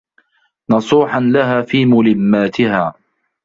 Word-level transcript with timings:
نَصُوحًا 0.71 1.19
لَهَا 1.19 1.61
فِي 1.61 1.85
مُلِمَّاتِهَا 1.85 2.93